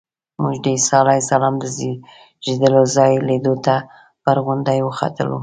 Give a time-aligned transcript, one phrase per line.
[0.41, 3.75] موږ د عیسی علیه السلام د زېږېدلو ځای لیدو ته
[4.23, 5.37] پر غونډۍ وختلو.